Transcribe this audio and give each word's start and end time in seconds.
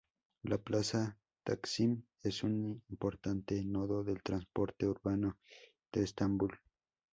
La 0.51 0.57
Plaza 0.57 1.15
Taksim 1.43 2.01
es 2.23 2.41
un 2.41 2.81
importante 2.89 3.63
nodo 3.63 4.03
del 4.03 4.23
transporte 4.23 4.87
urbano 4.87 5.37
de 5.91 6.01
Estambul. 6.05 6.59